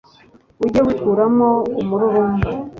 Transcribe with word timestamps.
ujye 0.63 0.79
wikuramo 0.87 1.49
umururumba 1.81 2.49